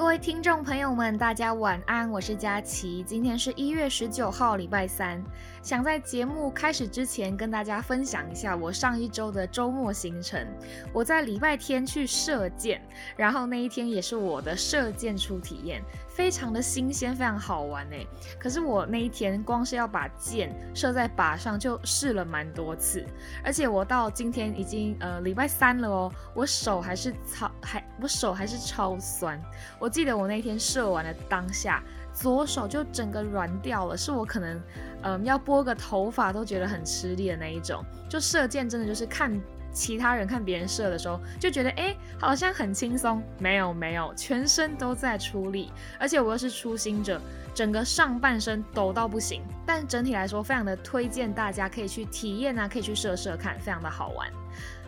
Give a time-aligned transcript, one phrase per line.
[0.00, 3.02] 各位听众朋友们，大家晚安，我是佳琪。
[3.02, 5.22] 今天是一月十九号，礼拜三。
[5.62, 10.42] 想在节目开始之前跟大家分享一下我上一周的周末行程。
[10.90, 12.80] 我在礼拜天去射箭，
[13.14, 15.82] 然后那一天也是我的射箭初体验，
[16.20, 18.06] 非常的新鲜，非常好玩哎。
[18.38, 23.02] 可是我那一天光是要把箭射在靶上就试了蛮多次，
[23.42, 29.40] 而且我到今天已经呃礼拜三了哦，我手还是超还我手还是超酸。
[29.78, 31.82] 我记得我那天射完的当下。
[32.12, 34.60] 左手就整个软掉了，是我可能，
[35.02, 37.82] 嗯，要拨个头发都觉得很吃力的那一种。
[38.10, 39.40] 就射箭真的就是看
[39.72, 43.22] 其他人看别人射的时候，就觉得哎，好像很轻松。
[43.38, 47.20] 没有没有，全身都在出力，而且我又是初心者，
[47.54, 49.42] 整个上半身抖到不行。
[49.66, 54.28] 但整体来说，非常的推荐大家可以去体验啊，可以去射射看，非常的好玩。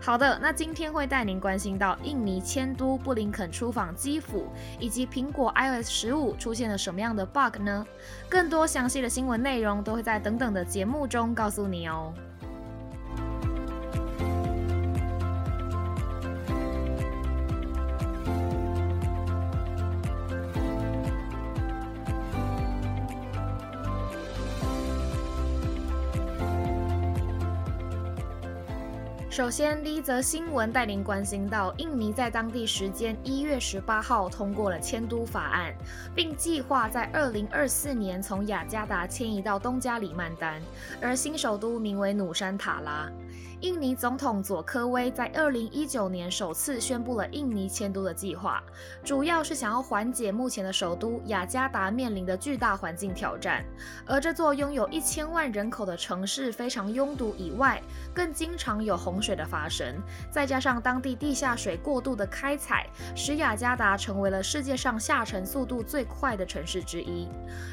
[0.01, 4.48] 好的，那今天会带您关心到印尼迁都布林肯出访基辅，
[4.81, 7.87] 以及苹果 iOS 十五出现了什么样的 bug 呢？
[8.29, 12.12] 更多详细的新闻内容都会在等等的节目中告诉你哦。
[29.33, 35.75] 首先，第一则新闻带您关心到，印尼在当地时间一月十八号通过了迁都法案，
[36.15, 40.61] 并计划在二零二四年从雅加达迁移到东加里曼丹，
[41.01, 43.11] 而新首都名为努山塔拉。
[43.63, 48.61] 印尼总统佐科威在二零一九年首次宣布了印尼迁都的计划，
[49.05, 53.64] 主要是想要缓解目前的首都雅加达面临的巨大环境挑战。
[54.05, 57.81] 而这座拥有一千万人口的城市非常拥堵，以外
[58.13, 59.95] 更经常有洪水的发生，
[60.29, 67.29] 再加上当地地下水过度的开采，使雅加达成为了世界上下沉速度最快的城市之一。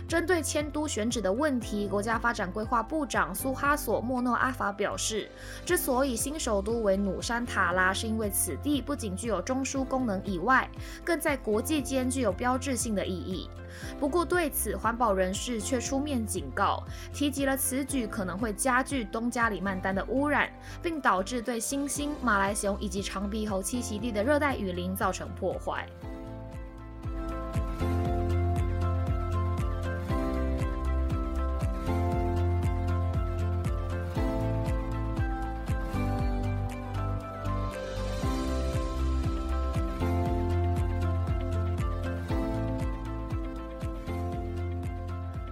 [0.08, 5.28] 针对迁都选址的问题，国家发展规划部长苏哈索莫诺阿法表示，
[5.66, 5.79] 这。
[5.80, 10.70] 所以新首都为努山塔拉，是因为此地不仅具有中枢功能以外，
[11.06, 13.50] 更在国际间具有标志性的意义。
[13.98, 20.52] 不过对此，环保人士却出面警告，提及了此举可能会加剧东加里曼丹的污染，
[20.84, 25.88] 并导致对猩猩、马来熊以及长鼻猴栖息地的热带雨林造成破坏。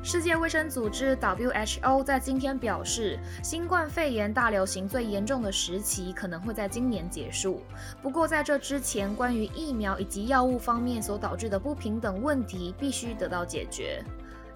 [0.08, 7.62] 世界卫生组织 （WHO） 在今天表示，新冠肺炎大流行最严重的时期可能会在今年结束。
[8.02, 14.02] 不过，在这之前，关于疫苗以及药物方面所导致的不平等问题必须得到解决。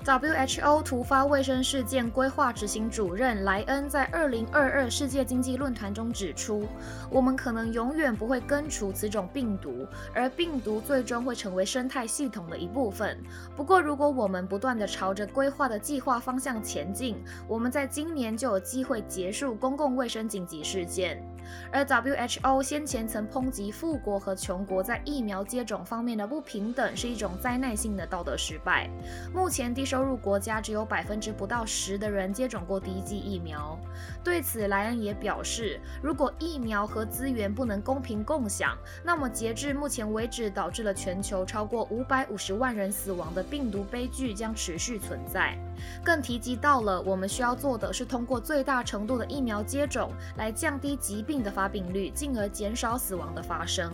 [0.03, 6.67] WHO 突发卫生事件规划执行主任莱恩在2022世界经济论坛中指出
[7.11, 13.15] ：“我们可能永远不会根除此种病毒，而病毒最终会成为生态系统的一部分。
[13.55, 17.15] 不过，如果我们不断地朝着规划的计划方向前进，
[17.47, 21.23] 我们在今年就有机会结束公共卫生紧急事件。”
[21.71, 28.89] 而 WHO 先前曾抨击富国和穷国在疫苗接种方面的不平等是一种灾难性的道德失败。
[29.33, 33.77] 目前低收入国家只有百分之不到十的人接种过第一剂疫苗。
[34.23, 45.57] 对此，莱恩也表示，如果疫苗和资源不能公平共享，那么截至目前为止导致了全球超过五百五十万人死亡的病毒悲剧将持续存在。
[46.03, 53.91] 更提及到了我们需要做的是通过最大程度的疫苗接种来降低疾病的发病率，进而减少死亡的发生。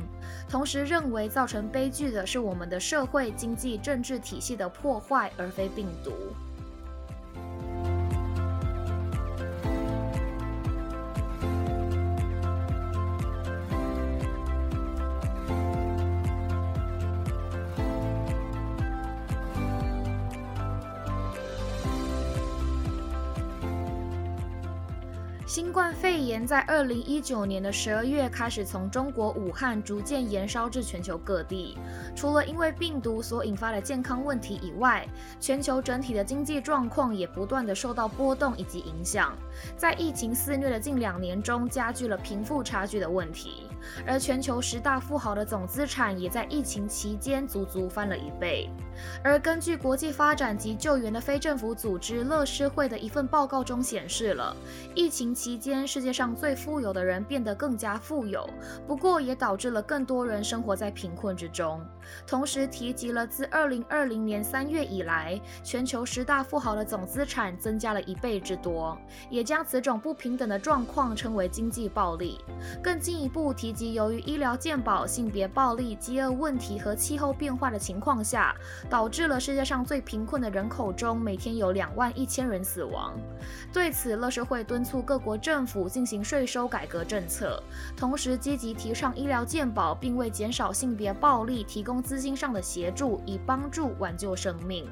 [0.49, 6.11] 同时认为造成悲剧的是我们的社会、经济、政治体系的破坏，而非病毒。
[25.57, 31.75] 新冠肺炎在二零一九年的十二月开始从中国武汉逐渐延烧至全球各地。
[32.15, 35.03] 除了因为病毒所引发的健康问题以外，
[35.39, 39.35] 全球整体的经济状况也不断的受到波动以及影响。
[39.75, 43.63] 在疫情肆虐的近两年中，加剧了贫富差距的问题。
[44.05, 48.69] 而全球十大富豪的总资产也在疫情期间足足翻了一倍。
[49.23, 54.55] 而根据国际发展及救援的非政府组织乐施会的一份报告中显示了，
[54.93, 58.45] 疫情期期间世界上最富有的人变得更加富有，
[58.85, 61.79] 不过也导致了更多人生活在贫困之中。
[62.25, 68.97] 同时提及了自2020年3月以来，全球十大富豪的总资产增加了一倍之多，
[69.29, 72.41] 也将此种不平等的状况称为经济暴力。
[72.83, 78.53] 更进一步提及，由于医疗健保、性别暴力、饥饿问题和气候变化的情况下。
[78.89, 83.13] 导致了世界上最贫困的人口中每天有两万一千人死亡。
[83.71, 87.61] 对此，乐社会敦促各国政府进行税收改革政策，
[87.95, 94.87] 同时积极提倡医疗健保，并为减少性别暴力提供资金上的协助，以帮助挽救生命。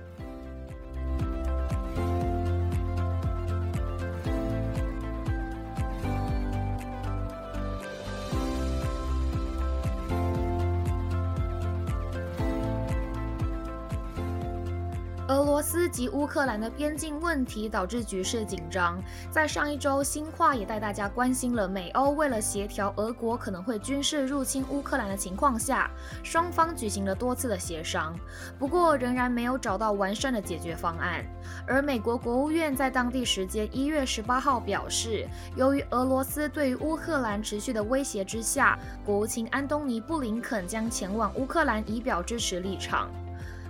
[15.65, 19.01] 斯及乌克兰的边境问题导致局势紧张。
[19.31, 25.89] 在上一周，新华也带大家关心了美欧为了协调俄国可能会军事入侵乌克兰的情况下，
[26.21, 28.15] 双方举行了多次的协商，
[28.59, 31.25] 不过仍然没有找到完善的解决方案。
[31.65, 43.09] 而美国国务院在当地时间一月十八号表示，由于俄罗斯对于乌克兰持续的威胁之下，国务卿安东尼布林肯将前往乌克兰以表支持立场。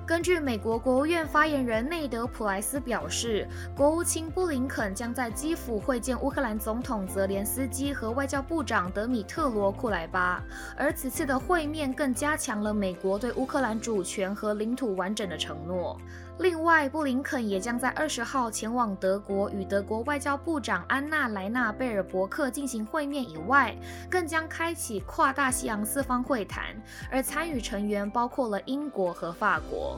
[0.08, 10.44] 根据美国国务院发言人内德·普莱斯表示，国务卿布林肯将在基辅会见乌克兰总统泽连斯基和外交部长德米特罗·库莱巴，
[10.78, 16.00] 而此次的会面更加强了美国对乌克兰主权和领土完整的承诺。
[16.38, 23.24] 另外，布林肯也将在二十号前往德国，与德国外交部长安娜·莱纳贝尔伯克进行会面。
[23.24, 23.74] 以外，
[24.10, 26.76] 更将开启跨大西洋四方会谈，
[27.10, 29.98] 而参与成员包括了英国和法国。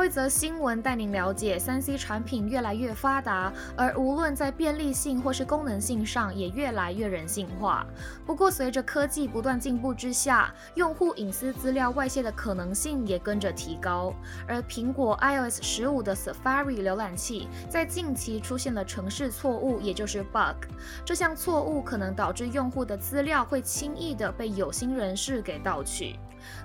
[0.00, 7.86] 后一则新闻带您了解，三 C 产品越来越发达，而无论在便利性或是功能性上，也越来越人性化。
[8.24, 14.14] 不过，随着科技不断进步之下，用户隐私资料外泄的可能性也跟着提高。
[14.48, 20.64] 而苹果 iOS 十五的 Safari 浏览器在近期出现了程式错误，也就是 bug。
[21.04, 26.16] 这项错误可能导致用户的资料会轻易的被有心人士给盗取。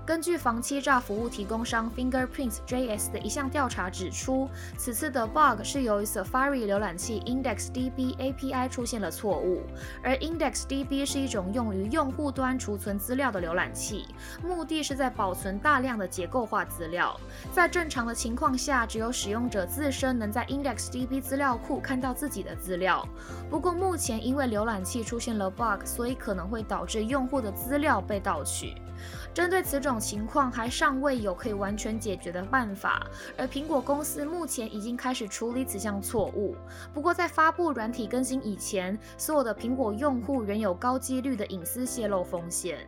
[0.06, 9.62] 根据防欺诈服务提供商 Fingerprints JS 的一项调查指出，此次的 bug 是由于 Safari 浏览器 IndexedDB API 出现了错误。
[10.04, 14.06] 而 IndexedDB 是一种用于用户端储存资料的浏览器，
[14.44, 17.20] 目的是在保存大量的结构化资料。
[17.52, 23.08] 在正常的情况下，只有使用者自身能在 IndexedDB 资料库看到自己的资料。
[23.50, 28.76] 不过目前因为浏览器出现了 bug，所以可能会导致用户的资料被盗取。
[29.34, 33.06] 针对此种情况，还尚未有可以完全解决的办法，
[33.38, 36.56] 而苹果公司目前已经开始处理此项错误。
[36.94, 42.88] 不过，在发布软体更新以前，所有的苹果用户仍有高几率的隐私泄露风险。